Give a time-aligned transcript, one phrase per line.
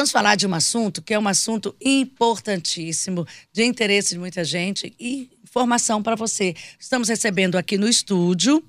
[0.00, 4.94] vamos falar de um assunto que é um assunto importantíssimo, de interesse de muita gente
[4.98, 6.54] e informação para você.
[6.78, 8.64] Estamos recebendo aqui no estúdio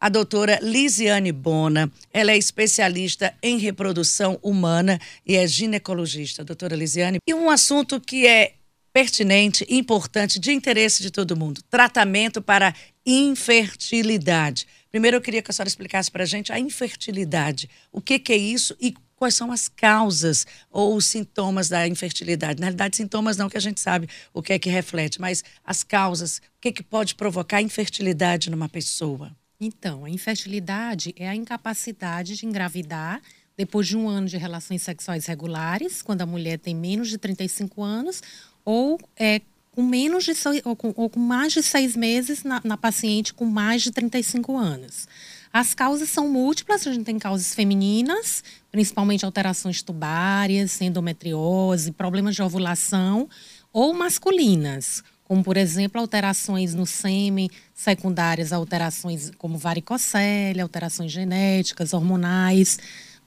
[0.00, 1.88] a doutora Lisiane Bona.
[2.12, 6.42] Ela é especialista em reprodução humana e é ginecologista.
[6.42, 8.54] Doutora Lisiane, e um assunto que é
[8.92, 12.74] pertinente, importante, de interesse de todo mundo: tratamento para
[13.06, 14.66] infertilidade.
[14.90, 17.70] Primeiro, eu queria que a senhora explicasse para a gente a infertilidade.
[17.92, 18.92] O que, que é isso e
[19.22, 22.58] quais são as causas ou os sintomas da infertilidade.
[22.58, 25.84] Na realidade, sintomas não que a gente sabe o que é que reflete, mas as
[25.84, 29.30] causas, o que, é que pode provocar infertilidade numa pessoa.
[29.60, 33.22] Então, a infertilidade é a incapacidade de engravidar
[33.56, 37.80] depois de um ano de relações sexuais regulares, quando a mulher tem menos de 35
[37.80, 38.20] anos,
[38.64, 40.32] ou é, com menos de
[40.64, 44.56] ou com, ou com mais de seis meses na, na paciente com mais de 35
[44.56, 45.06] anos.
[45.52, 52.42] As causas são múltiplas, a gente tem causas femininas, principalmente alterações tubárias, endometriose, problemas de
[52.42, 53.28] ovulação,
[53.70, 62.78] ou masculinas, como por exemplo alterações no sêmen, secundárias alterações como varicocele, alterações genéticas, hormonais.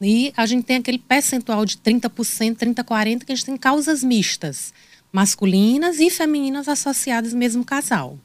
[0.02, 4.04] E a gente tem aquele percentual de 30%, 30, 40 que a gente tem causas
[4.04, 4.74] mistas,
[5.12, 8.18] masculinas e femininas associadas no mesmo casal.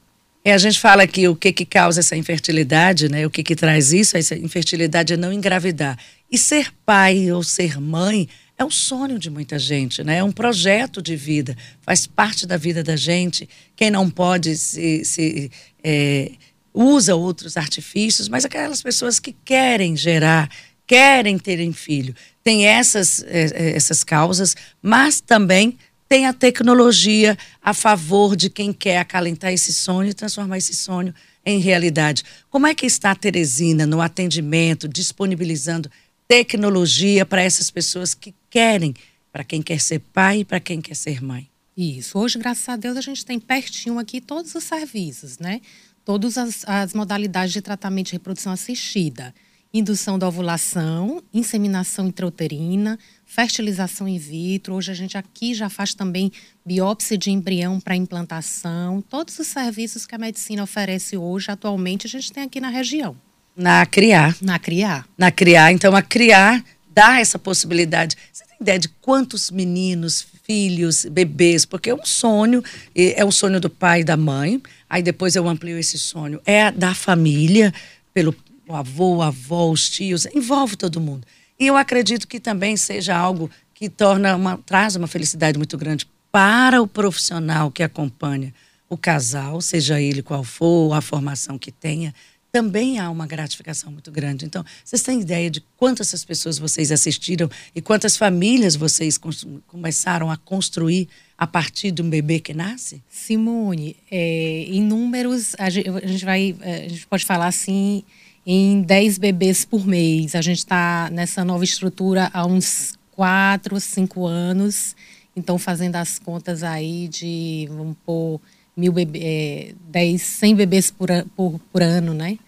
[0.42, 3.26] É, a gente fala aqui o que, que causa essa infertilidade, né?
[3.26, 4.16] O que, que traz isso?
[4.16, 5.98] Essa infertilidade é não engravidar.
[6.30, 10.18] E ser pai ou ser mãe é um sonho de muita gente, né?
[10.18, 13.48] É um projeto de vida, faz parte da vida da gente.
[13.76, 15.50] Quem não pode se, se
[15.84, 16.32] é,
[16.72, 20.48] usa outros artifícios, mas aquelas pessoas que querem gerar,
[20.86, 25.76] querem terem filho, tem essas, é, é essas causas, mas também
[26.10, 31.14] tem a tecnologia a favor de quem quer acalentar esse sonho e transformar esse sonho
[31.46, 32.24] em realidade.
[32.50, 35.88] Como é que está a Teresina no atendimento, disponibilizando
[36.26, 38.92] tecnologia para essas pessoas que querem,
[39.30, 41.48] para quem quer ser pai e para quem quer ser mãe?
[41.76, 42.18] Isso.
[42.18, 45.60] Hoje, graças a Deus, a gente tem pertinho aqui todos os serviços, né?
[46.04, 49.32] Todas as, as modalidades de tratamento de reprodução assistida
[49.72, 54.74] indução da ovulação, inseminação intrauterina, fertilização in vitro.
[54.74, 56.32] Hoje a gente aqui já faz também
[56.66, 59.00] biópsia de embrião para implantação.
[59.08, 63.16] Todos os serviços que a medicina oferece hoje, atualmente, a gente tem aqui na região.
[63.56, 64.36] Na CRIAR.
[64.42, 65.06] Na CRIAR.
[65.16, 65.72] Na CRIAR.
[65.72, 68.16] Então, a CRIAR dá essa possibilidade.
[68.32, 71.64] Você tem ideia de quantos meninos, filhos, bebês?
[71.64, 72.62] Porque é um sonho,
[72.94, 74.60] é o sonho do pai e da mãe.
[74.88, 76.40] Aí depois eu amplio esse sonho.
[76.44, 77.72] É da família,
[78.12, 78.34] pelo
[78.70, 81.26] o avô, a avó, os tios, envolve todo mundo.
[81.58, 86.06] E eu acredito que também seja algo que torna uma, traz uma felicidade muito grande
[86.30, 88.54] para o profissional que acompanha
[88.88, 92.14] o casal, seja ele qual for, a formação que tenha,
[92.50, 94.44] também há uma gratificação muito grande.
[94.44, 99.18] Então, vocês têm ideia de quantas pessoas vocês assistiram e quantas famílias vocês
[99.66, 103.02] começaram a construir a partir de um bebê que nasce?
[103.08, 108.02] Simone, é, em números, a gente, vai, é, a gente pode falar assim,
[108.46, 110.34] em 10 bebês por mês.
[110.34, 114.96] A gente está nessa nova estrutura há uns 4, 5 anos.
[115.36, 118.40] Então, fazendo as contas aí de, vamos pôr,
[118.76, 122.38] mil bebê, é, 10, 100 bebês por, por, por ano, né?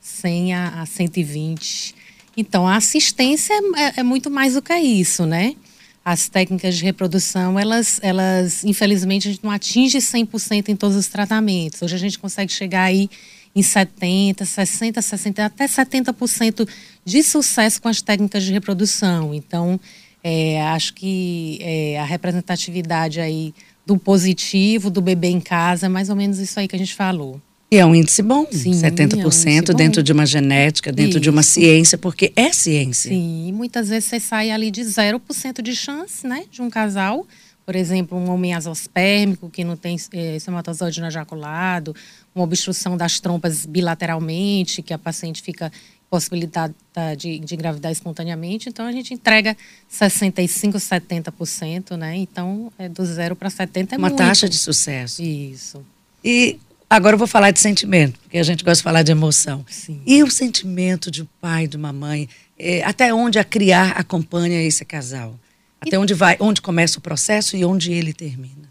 [0.00, 1.94] 100 a, a 120.
[2.36, 5.54] Então, a assistência é, é, muito mais do que isso, né?
[6.04, 11.06] As técnicas de reprodução, elas, elas infelizmente, a gente não atinge 100% em todos os
[11.06, 11.80] tratamentos.
[11.80, 13.08] Hoje a gente consegue chegar aí
[13.54, 16.68] em 70, 60, 60, até 70%
[17.04, 19.34] de sucesso com as técnicas de reprodução.
[19.34, 19.78] Então,
[20.24, 23.54] é, acho que é, a representatividade aí
[23.84, 26.94] do positivo, do bebê em casa, é mais ou menos isso aí que a gente
[26.94, 27.40] falou.
[27.70, 30.04] E é um índice bom, Sim, 70% é um índice dentro bom.
[30.04, 31.20] de uma genética, dentro Isso.
[31.20, 33.10] de uma ciência, porque é ciência.
[33.10, 37.26] Sim, muitas vezes você sai ali de 0% de chance, né, de um casal
[37.64, 41.94] por exemplo, um homem azospérmico que não tem é, espermatozoide no ejaculado,
[42.34, 45.70] uma obstrução das trompas bilateralmente, que a paciente fica
[46.12, 46.74] possibilitada
[47.16, 48.68] de, de engravidar espontaneamente.
[48.68, 49.56] Então, a gente entrega
[49.90, 52.16] 65%, 70%, né?
[52.16, 54.18] Então, é do zero para 70% é Uma muito.
[54.18, 55.22] taxa de sucesso.
[55.22, 55.82] Isso.
[56.22, 56.58] E
[56.90, 59.64] agora eu vou falar de sentimento, porque a gente gosta de falar de emoção.
[59.66, 60.02] Sim.
[60.04, 62.28] E o sentimento de um pai, de uma mãe,
[62.58, 65.34] é, até onde a criar acompanha esse casal?
[65.86, 68.70] Até onde vai, onde começa o processo e onde ele termina?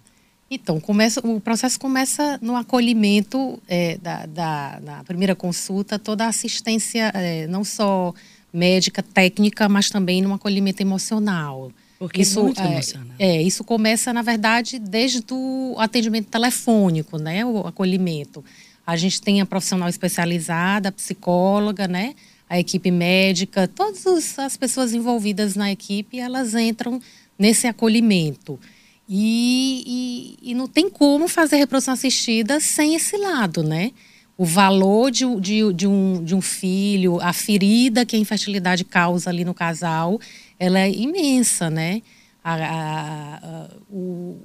[0.50, 6.28] Então, começa, o processo começa no acolhimento é, da, da, da, primeira consulta, toda a
[6.28, 8.14] assistência, é, não só
[8.52, 11.72] médica, técnica, mas também no acolhimento emocional.
[11.98, 13.16] Porque isso, é muito é, emocional.
[13.20, 17.46] É, isso começa, na verdade, desde o atendimento telefônico, né?
[17.46, 18.44] O acolhimento.
[18.86, 22.14] A gente tem a profissional especializada, a psicóloga, né?
[22.52, 27.00] A equipe médica, todas as pessoas envolvidas na equipe, elas entram
[27.40, 28.60] nesse acolhimento.
[29.08, 33.94] E, e, e, não tem como fazer reprodução assistida sem esse lado, né?
[34.38, 39.30] O valor de, de, de, um, de um filho, a ferida que a infertilidade causa
[39.30, 40.20] ali no casal,
[40.60, 42.02] ela é imensa, né?
[42.44, 44.38] A, a, a, o,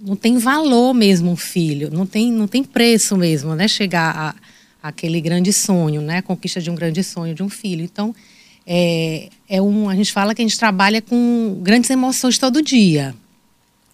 [0.00, 3.66] não tem valor mesmo um filho, não tem, não tem preço mesmo, né?
[3.66, 4.55] Chegar a,
[4.88, 6.18] aquele grande sonho, né?
[6.18, 7.82] A conquista de um grande sonho de um filho.
[7.82, 8.14] Então,
[8.66, 13.14] é, é um, a gente fala que a gente trabalha com grandes emoções todo dia,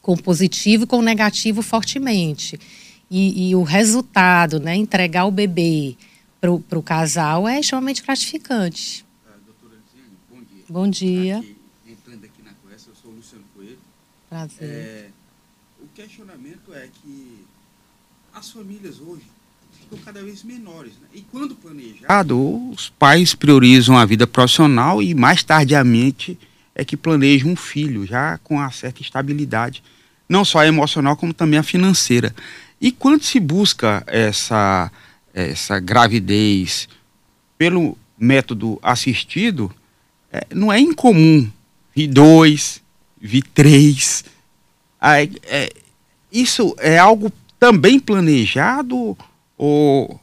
[0.00, 2.58] com positivo e com negativo fortemente.
[3.10, 4.74] E, e o resultado, né?
[4.74, 5.96] Entregar o bebê
[6.40, 9.04] para o casal é extremamente gratificante.
[9.24, 10.64] Uh, doutora Lisiane, bom dia.
[10.68, 11.38] Bom dia.
[11.38, 11.56] Aqui,
[11.86, 13.78] entrando aqui na conversa, eu sou o Luciano Coelho.
[14.28, 14.68] Prazer.
[14.68, 15.08] É,
[15.80, 17.44] o questionamento é que
[18.34, 19.26] as famílias hoje
[19.92, 20.92] ficam cada vez menores.
[20.94, 21.08] Né?
[21.14, 26.38] E quando planejado, os pais priorizam a vida profissional e mais tardiamente
[26.74, 29.82] é que planejam um filho, já com uma certa estabilidade,
[30.28, 32.34] não só a emocional, como também a financeira.
[32.80, 34.90] E quando se busca essa,
[35.34, 36.88] essa gravidez
[37.58, 39.70] pelo método assistido,
[40.32, 41.50] é, não é incomum
[41.94, 42.80] vi dois,
[43.20, 44.24] vi três.
[45.00, 45.72] É, é,
[46.32, 47.30] isso é algo
[47.60, 49.16] também planejado
[49.56, 50.20] ou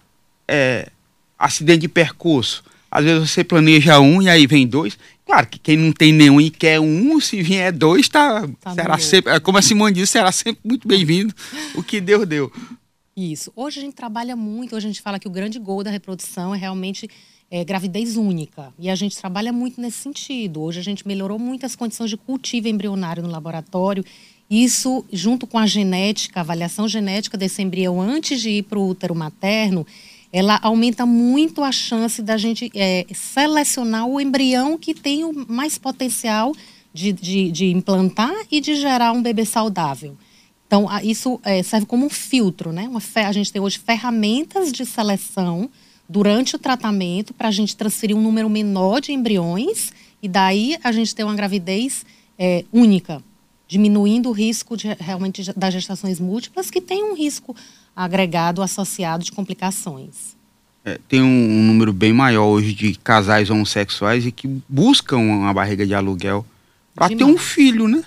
[0.47, 0.89] é
[1.37, 2.63] acidente de percurso?
[2.91, 4.97] Às vezes você planeja um e aí vem dois.
[5.25, 8.97] Claro que quem não tem nenhum e quer um, se vier dois, tá, tá será
[8.97, 11.33] sempre, como a Simone disse, será sempre muito bem-vindo.
[11.75, 12.51] o que Deus deu.
[13.15, 13.51] Isso.
[13.55, 16.55] Hoje a gente trabalha muito, hoje a gente fala que o grande gol da reprodução
[16.55, 17.07] é realmente
[17.51, 18.73] é, gravidez única.
[18.79, 20.61] E a gente trabalha muito nesse sentido.
[20.61, 24.03] Hoje a gente melhorou muito as condições de cultivo embrionário no laboratório
[24.49, 28.89] isso, junto com a genética, a avaliação genética desse embrião antes de ir para o
[28.89, 29.85] útero materno,
[30.33, 35.77] ela aumenta muito a chance da gente é, selecionar o embrião que tem o mais
[35.77, 36.53] potencial
[36.91, 40.17] de, de, de, implantar e de gerar um bebê saudável.
[40.65, 42.87] Então, isso é, serve como um filtro, né?
[42.87, 45.69] Uma, a gente tem hoje ferramentas de seleção
[46.07, 49.91] durante o tratamento para a gente transferir um número menor de embriões
[50.21, 52.03] e daí a gente ter uma gravidez
[52.37, 53.23] é, única
[53.69, 57.55] diminuindo o risco de, realmente das gestações múltiplas, que tem um risco
[57.95, 60.35] agregado associado de complicações.
[60.83, 65.53] É, tem um, um, número bem maior hoje de casais homossexuais e que buscam uma
[65.53, 66.43] barriga de aluguel
[66.95, 68.03] para ter um filho, né?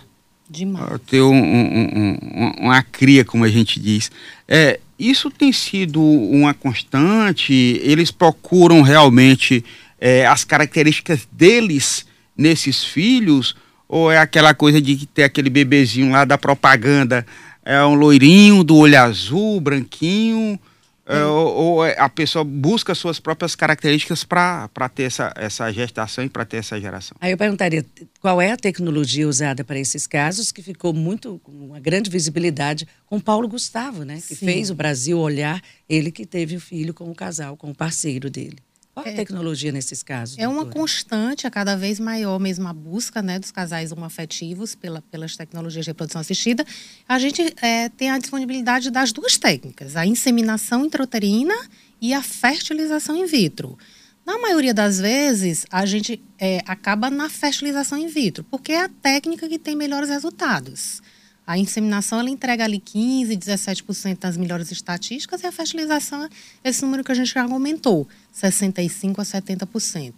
[0.51, 0.85] Demais.
[0.85, 2.19] Pra ter um, um,
[2.59, 4.11] uma cria, como a gente diz.
[4.49, 7.53] É, isso tem sido uma constante?
[7.85, 9.65] Eles procuram realmente
[10.01, 12.05] é, as características deles
[12.37, 13.55] nesses filhos?
[13.93, 17.27] Ou é aquela coisa de ter aquele bebezinho lá da propaganda,
[17.63, 20.59] é um loirinho do olho azul, branquinho,
[21.05, 26.25] é, ou, ou, é, a pessoa busca suas próprias características para ter essa, essa gestação
[26.25, 27.15] e para ter essa geração.
[27.21, 27.85] Aí eu perguntaria
[28.19, 32.89] qual é a tecnologia usada para esses casos, que ficou muito com uma grande visibilidade
[33.05, 34.23] com Paulo Gustavo, né?
[34.27, 34.47] Que Sim.
[34.47, 38.31] fez o Brasil olhar, ele que teve o filho com o casal, com o parceiro
[38.31, 38.57] dele.
[38.95, 40.37] Qual é a tecnologia nesses casos?
[40.37, 40.67] É doutora?
[40.67, 45.35] uma constante, a cada vez maior mesmo a busca né, dos casais homoafetivos pela, pelas
[45.35, 46.65] tecnologias de reprodução assistida.
[47.09, 51.55] A gente é, tem a disponibilidade das duas técnicas, a inseminação intrauterina
[52.01, 53.79] e a fertilização in vitro.
[54.27, 58.89] Na maioria das vezes, a gente é, acaba na fertilização in vitro, porque é a
[58.89, 61.03] técnica que tem melhores resultados.
[61.47, 66.29] A inseminação ela entrega ali 15, 17% das melhores estatísticas e a fertilização,
[66.63, 70.13] esse número que a gente já aumentou, 65 a 70%.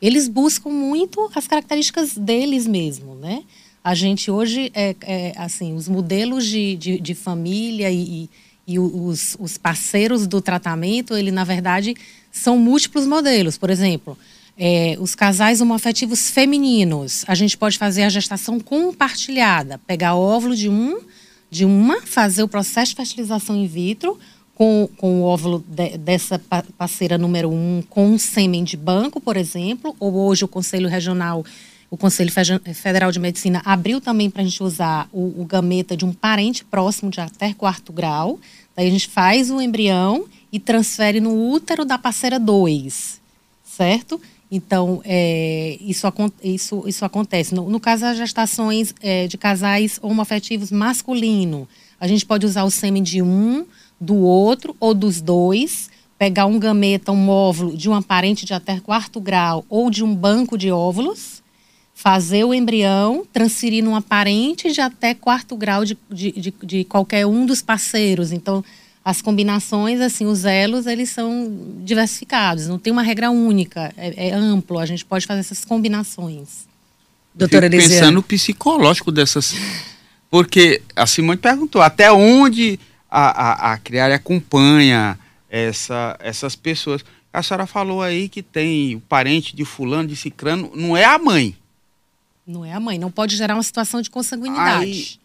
[0.00, 3.44] Eles buscam muito as características deles mesmo, né?
[3.84, 8.28] A gente hoje, é, é assim, os modelos de, de, de família e,
[8.66, 11.94] e os, os parceiros do tratamento, ele na verdade
[12.30, 13.58] são múltiplos modelos.
[13.58, 14.16] Por exemplo,
[14.62, 20.68] é, os casais homoafetivos femininos, a gente pode fazer a gestação compartilhada, pegar óvulo de
[20.68, 21.00] um,
[21.50, 24.18] de uma, fazer o processo de fertilização in vitro
[24.54, 26.38] com, com o óvulo de, dessa
[26.76, 31.42] parceira número um, com um sêmen de banco, por exemplo, ou hoje o Conselho Regional,
[31.90, 36.04] o Conselho Federal de Medicina abriu também para a gente usar o, o gameta de
[36.04, 38.38] um parente próximo de até quarto grau.
[38.76, 43.18] Daí a gente faz o embrião e transfere no útero da parceira 2,
[43.64, 44.20] certo?
[44.50, 46.06] Então, é, isso,
[46.42, 47.54] isso, isso acontece.
[47.54, 51.68] No, no caso das gestações é, de casais homoafetivos masculino,
[52.00, 53.64] a gente pode usar o sêmen de um,
[54.00, 55.88] do outro ou dos dois,
[56.18, 60.14] pegar um gameta, um óvulo de uma parente de até quarto grau ou de um
[60.14, 61.42] banco de óvulos,
[61.94, 67.26] fazer o embrião, transferir numa parente de até quarto grau de, de, de, de qualquer
[67.26, 68.32] um dos parceiros.
[68.32, 68.64] Então,
[69.04, 71.50] as combinações, assim, os elos, eles são
[71.82, 76.68] diversificados, não tem uma regra única, é, é, amplo, a gente pode fazer essas combinações.
[77.34, 78.00] Doutora Fico Elisiane.
[78.00, 79.54] pensando no psicológico dessas.
[80.30, 82.78] Porque a Simone perguntou até onde
[83.10, 87.04] a, a, a acompanha essa, essas pessoas.
[87.32, 91.18] A senhora falou aí que tem o parente de fulano, de cicrano, não é a
[91.18, 91.56] mãe.
[92.46, 95.19] Não é a mãe, não pode gerar uma situação de consanguinidade.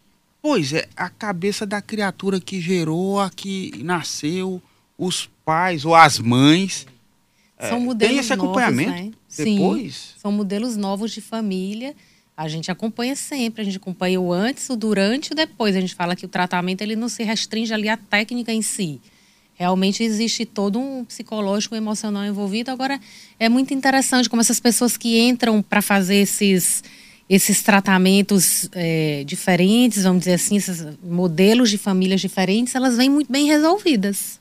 [0.48, 4.62] Pois é, a cabeça da criatura que gerou, a que nasceu,
[4.96, 6.86] os pais ou as mães.
[7.58, 9.44] São é, modelos tem esse acompanhamento novos, né?
[9.44, 9.94] depois?
[9.94, 11.96] Sim, são modelos novos de família.
[12.36, 15.74] A gente acompanha sempre, a gente acompanha o antes, o durante e o depois.
[15.74, 19.00] A gente fala que o tratamento ele não se restringe ali à técnica em si.
[19.54, 22.70] Realmente existe todo um psicológico e emocional envolvido.
[22.70, 23.00] Agora,
[23.40, 26.84] é muito interessante como essas pessoas que entram para fazer esses,
[27.28, 33.30] esses tratamentos é, diferentes, vamos dizer assim, esses modelos de famílias diferentes, elas vêm muito
[33.32, 34.38] bem resolvidas.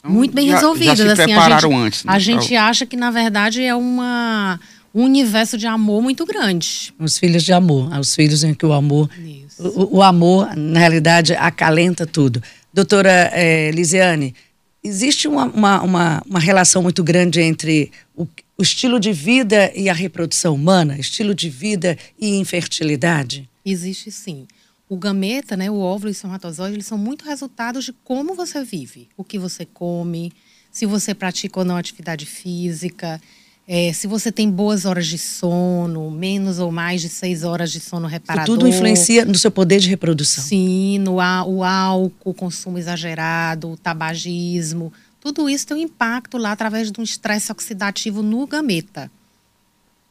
[0.00, 0.98] Então, muito bem já- resolvidas.
[0.98, 2.04] Já se assim, prepararam a gente, antes.
[2.04, 2.12] né?
[2.12, 4.58] a gente acha que, na verdade, é uma,
[4.92, 6.92] um universo de amor muito grande.
[6.98, 9.62] Os filhos de amor, os filhos em que o amor, Isso.
[9.62, 12.42] o, o amor, na realidade, acalenta tudo.
[12.74, 14.34] Doutora eh, Lisiane,
[14.82, 18.26] existe uma, uma, uma, uma relação muito grande entre o,
[18.58, 23.48] o estilo de vida e a reprodução humana, estilo de vida e infertilidade?
[23.64, 24.46] Existe sim.
[24.88, 28.62] O gameta, né, o óvulo e o espermatozoide, eles são muito resultados de como você
[28.62, 30.32] vive, o que você come,
[30.70, 33.20] se você pratica ou não atividade física,
[33.66, 37.80] eh, se você tem boas horas de sono, menos ou mais de seis horas de
[37.80, 38.46] sono Isso reparador.
[38.56, 40.42] tudo influencia no seu poder de reprodução.
[40.44, 46.52] Sim, no, o álcool, o consumo exagerado, o tabagismo, tudo isso tem um impacto lá
[46.52, 49.10] através de um estresse oxidativo no gameta.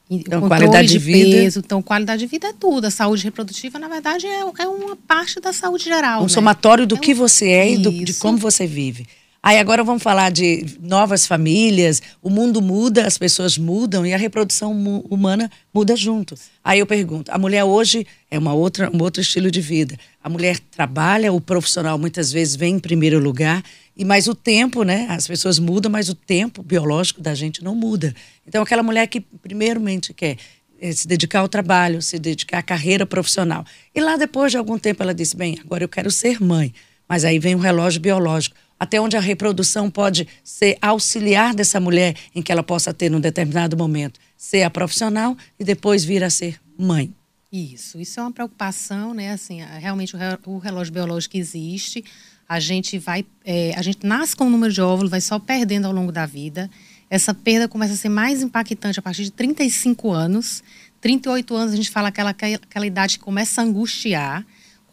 [0.09, 2.85] Então, qualidade de vida- peso, então qualidade de vida é tudo.
[2.85, 6.19] A saúde reprodutiva, na verdade, é, é uma parte da saúde geral.
[6.19, 6.29] Um né?
[6.29, 8.19] somatório do É um- que você é e do- de Isso.
[8.19, 9.07] como você vive.
[9.43, 14.17] Aí agora vamos falar de novas famílias, o mundo muda, as pessoas mudam e a
[14.17, 14.71] reprodução
[15.09, 16.35] humana muda junto.
[16.63, 19.97] Aí eu pergunto, a mulher hoje é uma outra, um outro estilo de vida.
[20.23, 23.63] A mulher trabalha, o profissional muitas vezes vem em primeiro lugar,
[23.97, 25.07] e mas o tempo, né?
[25.09, 28.13] As pessoas mudam, mas o tempo biológico da gente não muda.
[28.45, 30.37] Então aquela mulher que primeiramente quer
[30.79, 33.65] eh, se dedicar ao trabalho, se dedicar à carreira profissional.
[33.93, 36.71] E lá depois de algum tempo ela disse: "Bem, agora eu quero ser mãe".
[37.09, 42.15] Mas aí vem o relógio biológico, até onde a reprodução pode ser auxiliar dessa mulher
[42.33, 46.31] em que ela possa ter num determinado momento ser a profissional e depois vir a
[46.31, 47.13] ser mãe.
[47.53, 49.33] Isso, isso é uma preocupação, né?
[49.33, 52.03] Assim, realmente o re- o relógio biológico existe.
[52.49, 55.85] A gente vai, é, a gente nasce com o número de óvulos, vai só perdendo
[55.85, 56.67] ao longo da vida.
[57.07, 60.63] Essa perda começa a ser mais impactante a partir de 35 anos.
[61.01, 64.43] 38 anos a gente fala aquela, aquela idade que começa a angustiar.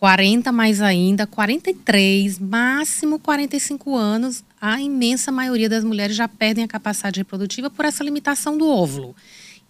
[0.00, 6.69] 40 mais ainda, 43, máximo 45 anos, a imensa maioria das mulheres já perdem a
[6.69, 9.14] capacidade reprodutiva por essa limitação do óvulo.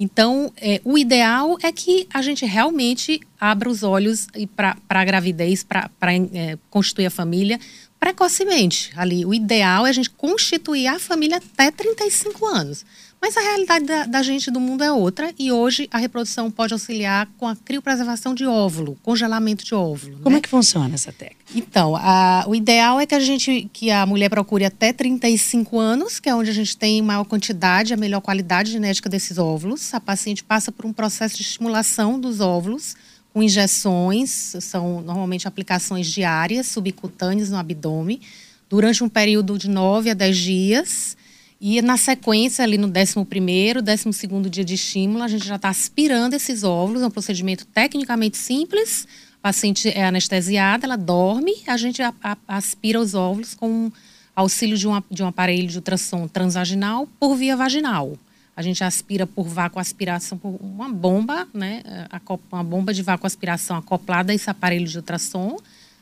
[0.01, 5.65] Então, é, o ideal é que a gente realmente abra os olhos para a gravidez,
[5.65, 5.91] para
[6.33, 7.59] é, constituir a família
[7.99, 8.93] precocemente.
[8.97, 12.85] Ali, o ideal é a gente constituir a família até 35 anos.
[13.21, 16.73] Mas a realidade da, da gente do mundo é outra e hoje a reprodução pode
[16.73, 20.19] auxiliar com a criopreservação de óvulo, congelamento de óvulo.
[20.23, 20.39] Como né?
[20.39, 21.39] é que funciona essa técnica?
[21.55, 26.21] Então, a- o ideal é que a gente, que a mulher procure até 35 anos,
[26.21, 29.93] que é onde a gente tem maior quantidade, a melhor qualidade genética desses óvulos.
[29.93, 32.95] A paciente passa por um processo de estimulação dos óvulos
[33.35, 38.21] com injeções, são normalmente aplicações diárias, subcutâneas no abdômen,
[38.71, 41.17] durante um período de 9 a 10 dias.
[41.61, 46.35] E na sequência, ali no 11º, 12º dia de estímulo, a gente já está aspirando
[46.35, 49.09] esses óvulos, é um procedimento tecnicamente simples,
[49.43, 53.91] a paciente é anestesiada, ela dorme, a gente a- a- aspira os óvulos com
[54.37, 58.17] auxílio de um, ap- de um aparelho de ultrassom transvaginal por via vaginal.
[58.55, 61.83] A gente aspira por vácuo-aspiração, por uma bomba, né?
[62.51, 65.57] Uma bomba de vácuo-aspiração acoplada a esse aparelho de ultrassom.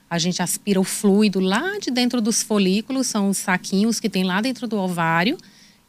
[0.08, 4.25] A gente aspira o fluido lá de dentro dos folículos, são os saquinhos que tem
[4.25, 5.36] lá dentro do ovário.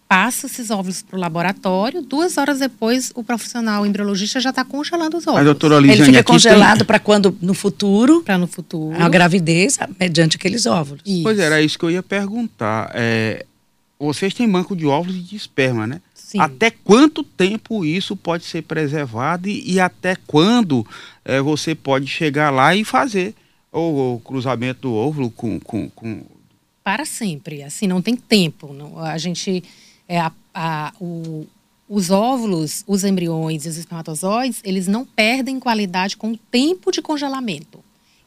[0.10, 2.02] Passa esses óvulos para o laboratório.
[2.02, 5.46] Duas horas depois, o profissional embriologista já está congelando os Mas, óvulos.
[5.46, 8.96] doutora Ele Lisiane, fica aqui congelado para quando no futuro Para no futuro.
[9.00, 11.04] a gravidez mediante aqueles óvulos.
[11.04, 11.22] tem...
[11.22, 12.90] Pois era isso que eu ia perguntar.
[12.96, 13.46] É,
[14.00, 16.02] vocês têm banco de óvulos e de esperma, né?
[16.16, 16.40] Sim.
[16.40, 20.88] Até quanto tempo isso pode ser preservado e, e até quando
[21.24, 23.36] é, você pode chegar lá e fazer
[23.80, 26.22] o, o cruzamento do óvulo com, com, com
[26.84, 27.64] para sempre.
[27.64, 28.74] Assim, não tem tempo.
[28.74, 29.64] Não, a gente.
[30.08, 31.46] É, a, a- o-
[31.90, 37.02] os óvulos, os embriões e os espermatozoides, eles não perdem qualidade com o tempo de
[37.02, 37.80] congelamento.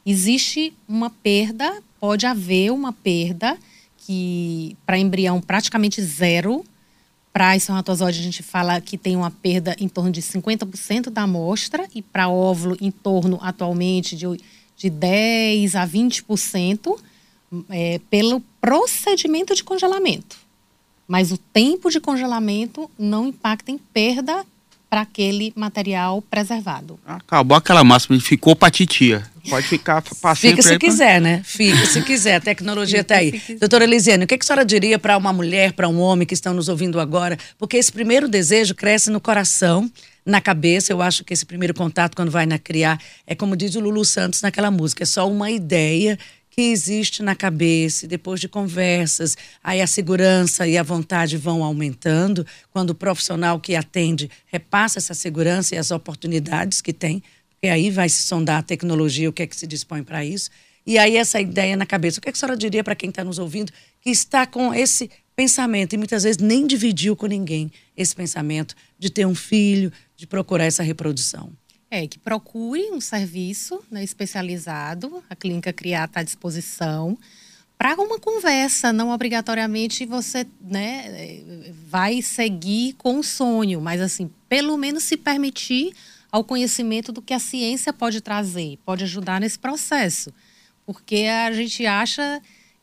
[0.03, 3.55] Existe uma perda, pode haver uma perda
[3.97, 6.65] que para embrião praticamente zero
[7.31, 11.87] Para espermatozoide, a gente fala que tem uma perda em torno de 50% da amostra,
[11.95, 14.25] e para óvulo, em torno, atualmente, de,
[14.81, 16.97] de 10% a 20%,
[17.69, 20.37] é, pelo procedimento de congelamento.
[21.07, 24.43] Mas o tempo de congelamento não impacta em perda
[24.89, 26.99] para aquele material preservado.
[27.05, 29.29] Acabou aquela máxima de ficou para titia.
[29.49, 31.41] Pode ficar para Fica se quiser, né?
[31.43, 32.35] Fica se quiser.
[32.35, 33.41] A tecnologia está aí.
[33.59, 36.53] Doutora Elisiane, o que a senhora diria para uma mulher, para um homem que estão
[36.53, 37.37] nos ouvindo agora?
[37.57, 39.89] Porque esse primeiro desejo cresce no coração,
[40.25, 40.91] na cabeça.
[40.91, 44.05] Eu acho que esse primeiro contato, quando vai na criar, é como diz o Lulu
[44.05, 46.17] Santos naquela música, é só uma ideia
[46.51, 52.45] que existe na cabeça, depois de conversas, aí a segurança e a vontade vão aumentando,
[52.71, 57.89] quando o profissional que atende repassa essa segurança e as oportunidades que tem, porque aí
[57.89, 60.49] vai se sondar a tecnologia, o que é que se dispõe para isso.
[60.85, 62.19] E aí essa ideia na cabeça.
[62.19, 64.73] O que, é que a senhora diria para quem está nos ouvindo que está com
[64.73, 65.09] esse
[65.41, 70.27] pensamento e muitas vezes nem dividiu com ninguém esse pensamento de ter um filho, de
[70.27, 71.51] procurar essa reprodução?
[71.89, 77.17] É, que procure um serviço né, especializado, a Clínica Criar está à disposição,
[77.75, 81.41] para uma conversa, não obrigatoriamente você né,
[81.89, 85.91] vai seguir com o sonho, mas assim, pelo menos se permitir
[86.31, 90.31] ao conhecimento do que a ciência pode trazer, pode ajudar nesse processo.
[90.85, 92.39] Porque a gente acha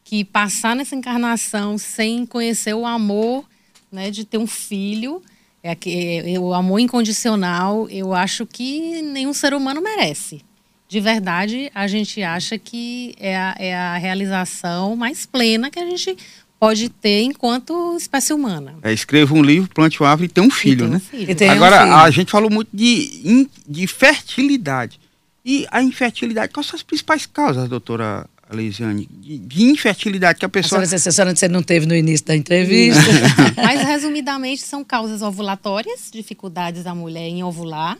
[0.09, 3.45] que passar nessa encarnação sem conhecer o amor
[3.93, 5.21] né, de ter um filho
[5.63, 10.41] é que é, o amor incondicional, eu acho que nenhum ser humano merece.
[10.89, 15.85] De verdade, a gente acha que é a, é a realização mais plena que a
[15.85, 16.17] gente
[16.59, 18.77] pode ter enquanto espécie humana.
[18.83, 21.01] É, escreva um livro, plante uma árvore e tenha um filho, um né?
[21.01, 21.37] Filho.
[21.51, 21.97] Agora, um filho.
[21.97, 24.99] a gente falou muito de, de fertilidade.
[25.45, 30.49] E a infertilidade, quais são as principais causas, doutora Leisiane, de, de, infertilidade que a
[30.49, 30.83] pessoa.
[30.83, 33.01] A senhora, a senhora você não teve no início da entrevista.
[33.57, 37.99] Mas, resumidamente, são causas ovulatórias, dificuldades da mulher em ovular,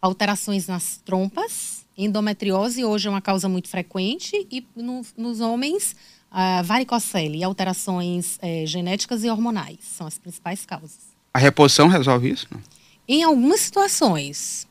[0.00, 5.96] alterações nas trompas, endometriose, hoje é uma causa muito frequente, e no, nos homens,
[6.30, 11.08] a varicocele, alterações é, genéticas e hormonais são as principais causas.
[11.34, 12.46] A reposição resolve isso?
[12.50, 12.60] Não?
[13.08, 14.68] Em algumas situações,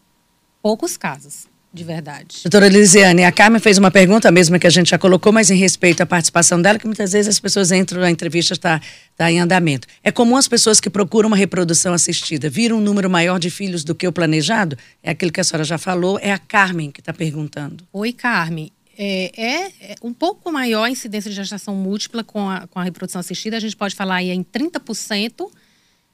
[0.61, 2.39] poucos casos de verdade.
[2.43, 5.55] Doutora Elisiane, a Carmen fez uma pergunta mesmo que a gente já colocou, mas em
[5.55, 8.81] respeito à participação dela, que muitas vezes as pessoas entram, a entrevista está
[9.15, 9.87] tá em andamento.
[10.03, 13.83] É comum as pessoas que procuram uma reprodução assistida viram um número maior de filhos
[13.83, 14.77] do que o planejado?
[15.03, 17.83] É aquilo que a senhora já falou, é a Carmen que está perguntando.
[17.93, 18.71] Oi, Carmen.
[18.99, 22.83] É, é, é, um pouco maior a incidência de gestação múltipla com a, com a
[22.83, 23.55] reprodução assistida.
[23.55, 25.47] A gente pode falar aí em 30%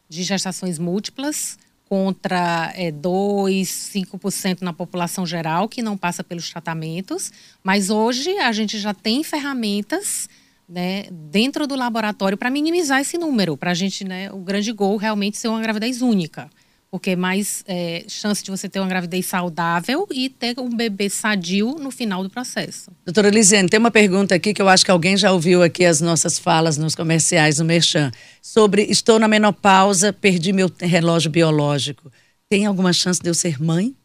[0.10, 1.58] de gestações múltiplas
[1.94, 7.32] contra é, 2, 5% na população geral que não passa pelos tratamentos,
[7.64, 10.28] mas hoje a gente já tem ferramentas
[10.68, 14.98] né, dentro do laboratório para minimizar esse número, para a gente, né, o grande gol
[14.98, 16.50] realmente ser uma gravidez única
[16.94, 21.10] porque é mais é, chance de você ter uma gravidez saudável e ter um bebê
[21.10, 22.92] sadio no final do processo.
[23.04, 26.02] Doutora Lisiane, tem uma pergunta aqui que eu acho que alguém já ouviu aqui as
[26.02, 28.12] nossas falas nos comerciais no Merchan,
[28.44, 32.12] sobre estou na menopausa, perdi meu relógio biológico.
[32.48, 33.96] Tem alguma chance de eu ser mãe?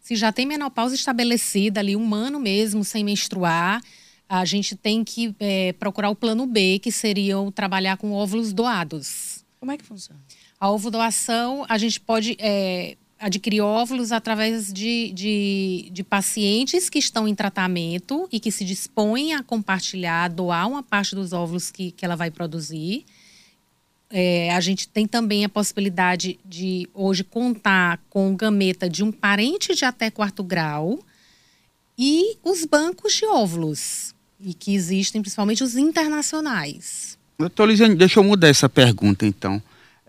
[0.00, 3.82] Se já tem menopausa estabelecida ali, um ano mesmo, sem menstruar,
[4.26, 9.44] a gente tem que é, procurar o plano B, que seria trabalhar com óvulos doados.
[9.60, 10.18] Como é que funciona?
[10.60, 17.28] A ovo-doação, a gente pode é, adquirir óvulos através de, de, de, pacientes que estão
[17.28, 21.92] em tratamento e que se dispõem a compartilhar, a doar uma parte dos óvulos que,
[21.92, 23.04] que ela vai produzir.
[24.10, 29.74] É, a gente tem também a possibilidade de hoje contar com gameta de um parente
[29.74, 30.98] de até quarto grau
[31.96, 37.18] e os bancos de óvulos, e que existem principalmente os internacionais.
[37.38, 39.60] Doutor Lisiane, deixa eu mudar essa pergunta então.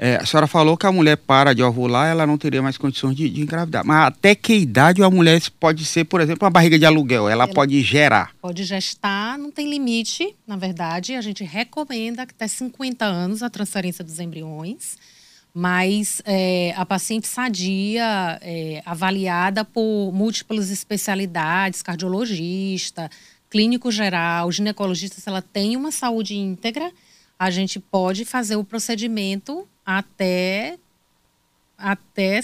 [0.02, 3.18] É, a senhora falou que a mulher para de ovular, ela não teria mais condições
[3.18, 3.86] de, de engravidar.
[3.86, 7.28] Mas até que idade a mulher pode ser, por exemplo, uma barriga de aluguel?
[7.28, 8.32] Ela, ela pode gerar?
[8.42, 11.16] Pode gestar, não tem limite, na verdade.
[11.16, 14.98] A gente recomenda até 50 anos a transferência dos embriões.
[15.54, 23.12] Mas é, a paciente sadia, é, avaliada por múltiplas especialidades, cardiologista,
[23.50, 26.90] clínico geral, ginecologista, se ela tem uma saúde íntegra,
[27.38, 30.78] a gente pode fazer o procedimento até
[31.78, 32.41] até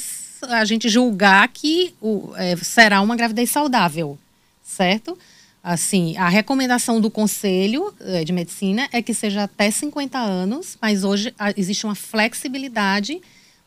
[0.49, 4.17] a gente julgar que o, é, será uma gravidez saudável,
[4.63, 5.17] certo?
[5.62, 11.03] Assim, a recomendação do Conselho é, de Medicina é que seja até 50 anos, mas
[11.03, 13.21] hoje existe uma flexibilidade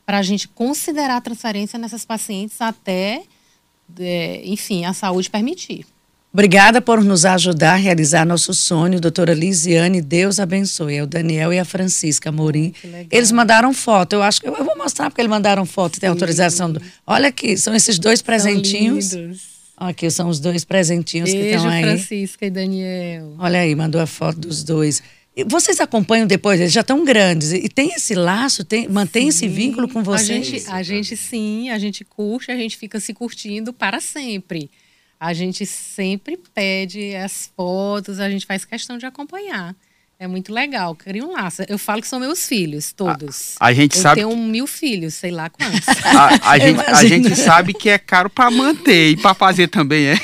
[0.06, 3.22] para a gente considerar a transferência nessas pacientes até,
[3.98, 5.84] é, enfim, a saúde permitir.
[6.38, 10.00] Obrigada por nos ajudar a realizar nosso sonho, doutora Lisiane.
[10.00, 10.94] Deus abençoe.
[10.94, 12.72] É o Daniel e a Francisca Morim.
[13.10, 14.12] Eles mandaram foto.
[14.12, 15.98] Eu acho que eu vou mostrar porque eles mandaram foto.
[15.98, 16.72] Tem autorização.
[16.72, 16.80] Do...
[17.04, 19.16] Olha aqui, são esses dois presentinhos.
[19.76, 21.82] Aqui são os dois presentinhos Beijo, que estão aí.
[21.82, 23.34] Francisca e Daniel.
[23.36, 25.02] Olha aí, mandou a foto dos dois.
[25.44, 27.52] Vocês acompanham depois, eles já estão grandes.
[27.52, 30.40] E tem esse laço, tem, mantém sim, esse vínculo com vocês?
[30.40, 34.70] A gente, a gente sim, a gente curte, a gente fica se curtindo para sempre.
[35.20, 39.74] A gente sempre pede as fotos, a gente faz questão de acompanhar.
[40.20, 41.62] É muito legal, cria um laço.
[41.68, 43.54] Eu falo que são meus filhos, todos.
[43.60, 44.20] A, a gente eu sabe.
[44.20, 45.86] Eu tenho mil filhos, sei lá quantos.
[46.04, 50.06] a, a, gente, a gente sabe que é caro para manter e para fazer também
[50.06, 50.18] é.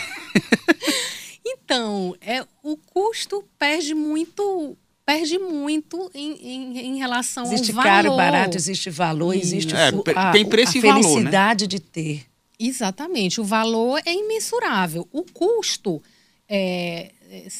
[1.46, 4.76] então, é, o custo perde muito
[5.06, 7.90] perde muito em, em, em relação existe ao valor.
[7.90, 11.68] Existe caro, barato, existe valor, existe é, a, tem preço a e valor, felicidade né?
[11.68, 12.26] de ter.
[12.58, 15.08] Exatamente, o valor é imensurável.
[15.12, 16.02] O custo,
[16.48, 17.10] é,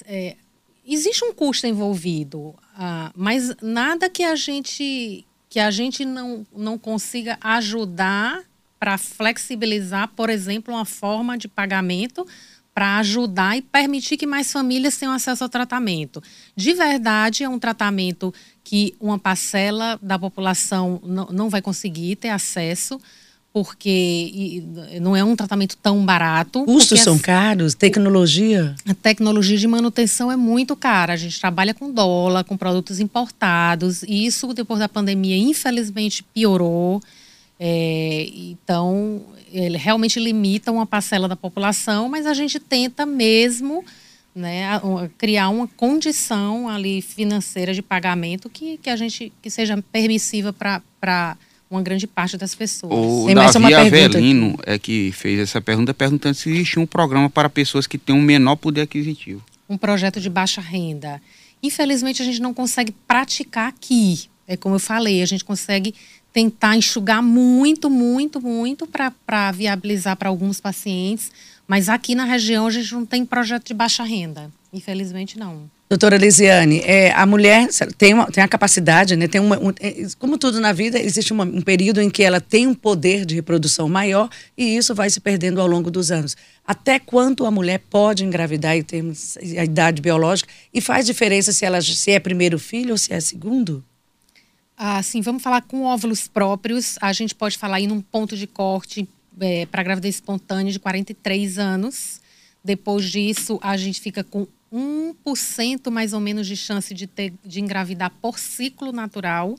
[0.07, 0.37] é,
[0.87, 6.77] existe um custo envolvido, ah, mas nada que a gente que a gente não, não
[6.77, 8.43] consiga ajudar
[8.77, 12.27] para flexibilizar, por exemplo, uma forma de pagamento
[12.75, 16.21] para ajudar e permitir que mais famílias tenham acesso ao tratamento.
[16.57, 23.01] De verdade, é um tratamento que uma parcela da população não vai conseguir ter acesso,
[23.55, 24.65] porque
[25.01, 26.65] não é um tratamento tão barato.
[26.65, 27.73] Custos são caros?
[27.73, 28.75] Tecnologia?
[28.85, 31.13] A tecnologia de manutenção é muito cara.
[31.13, 37.01] A gente trabalha com dólar, com produtos importados, e isso, depois da pandemia, infelizmente piorou.
[37.61, 43.85] É, então, ele realmente limita uma parcela da população, mas a gente tenta mesmo
[44.35, 44.81] né,
[45.17, 51.37] criar uma condição ali financeira de pagamento que, que a gente que seja permissiva para
[51.75, 52.93] uma grande parte das pessoas.
[52.93, 57.49] O Tem Davi Avelino é que fez essa pergunta perguntando se existe um programa para
[57.49, 59.43] pessoas que têm um menor poder aquisitivo.
[59.69, 61.21] Um projeto de baixa renda.
[61.63, 64.29] Infelizmente a gente não consegue praticar aqui.
[64.47, 65.95] É como eu falei, a gente consegue
[66.33, 71.31] tentar enxugar muito, muito, muito para viabilizar para alguns pacientes.
[71.67, 74.51] Mas aqui na região a gente não tem projeto de baixa renda.
[74.73, 75.71] Infelizmente, não.
[75.89, 80.07] Doutora Lisiane, é, a mulher tem, uma, tem a capacidade, né, tem uma, um, é,
[80.19, 83.37] como tudo na vida, existe uma, um período em que ela tem um poder de
[83.37, 86.37] reprodução maior e isso vai se perdendo ao longo dos anos.
[86.67, 91.65] Até quanto a mulher pode engravidar em termos a idade biológica e faz diferença se
[91.65, 93.85] ela se é primeiro filho ou se é segundo?
[94.77, 96.97] Ah, sim, vamos falar com óvulos próprios.
[97.01, 99.07] A gente pode falar em um ponto de corte
[99.41, 102.21] é, para gravidez espontânea de 43 anos.
[102.63, 107.61] Depois disso, a gente fica com 1% mais ou menos de chance de, ter, de
[107.61, 109.57] engravidar por ciclo natural.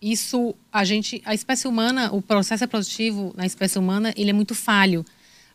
[0.00, 4.54] Isso, a gente, a espécie humana, o processo reprodutivo na espécie humana, ele é muito
[4.54, 5.04] falho.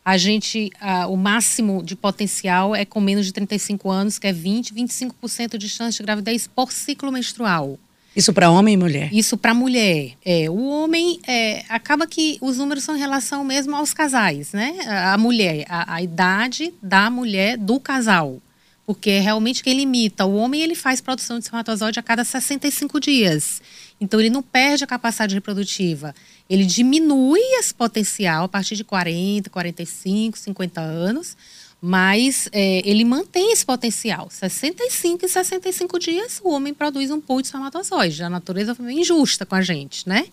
[0.04, 0.70] A gente,
[1.08, 5.68] o máximo de potencial é com menos de 35 anos, que é 20, 25% de
[5.68, 7.78] chance de gravidez por ciclo menstrual.
[8.14, 9.12] Isso para homem e mulher?
[9.12, 10.12] Isso para mulher.
[10.24, 14.76] É, o homem é, acaba que os números são em relação mesmo aos casais, né?
[14.86, 18.40] A, mulher, a, a, idade da mulher do casal.
[18.84, 20.26] Porque é realmente quem limita.
[20.26, 23.62] O homem ele faz produção de espermatozoide a cada 65 dias.
[23.98, 26.14] Então ele não perde a capacidade reprodutiva.
[26.50, 31.36] Ele diminui esse potencial a partir de 40, 45, 50 anos
[31.84, 34.28] mas é, ele mantém esse potencial.
[34.30, 38.22] 65 e 65 dias, o homem produz um pool de espermatozoide.
[38.22, 40.26] A natureza foi injusta com a gente, né?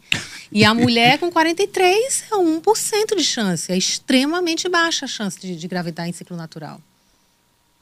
[0.52, 3.72] E a mulher com 43 é 1% de chance.
[3.72, 6.80] É extremamente baixa a chance de, de gravidar em ciclo natural.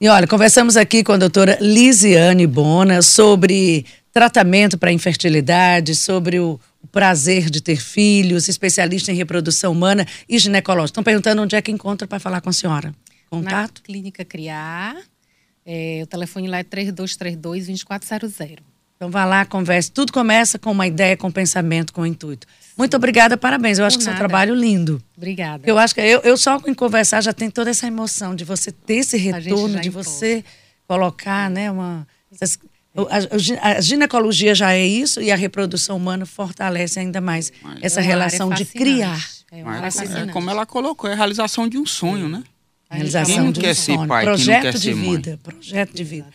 [0.00, 6.58] E olha, conversamos aqui com a doutora Lisiane Bona sobre tratamento para infertilidade, sobre o
[6.90, 10.92] prazer de ter filhos, especialista em reprodução humana e ginecológica.
[10.92, 12.94] Estão perguntando onde é que encontra para falar com a senhora.
[13.30, 13.78] Contato?
[13.78, 14.96] Na Clínica Criar.
[15.64, 18.58] É, o telefone lá é 3232-2400.
[18.96, 19.92] Então vá lá, converse.
[19.92, 22.48] Tudo começa com uma ideia, com um pensamento, com um intuito.
[22.76, 23.78] Muito obrigada, parabéns.
[23.78, 24.16] Eu acho Por que nada.
[24.16, 25.00] seu trabalho lindo.
[25.16, 25.62] Obrigada.
[25.64, 28.72] Eu acho que eu, eu só em conversar já tem toda essa emoção de você
[28.72, 30.44] ter esse retorno, de você
[30.88, 32.08] colocar, né, uma.
[32.96, 38.00] A, a, ginecologia já é isso e a reprodução humana fortalece ainda mais Mas essa
[38.00, 39.24] é relação de criar.
[39.52, 42.42] É, é, como ela colocou, é a realização de um sonho, né?
[42.90, 44.08] A realização de um sonho.
[44.08, 46.28] Pai, projeto de vida, projeto de vida.